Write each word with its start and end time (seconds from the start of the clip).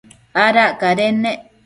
Adac 0.43 0.73
cadennec 0.79 1.39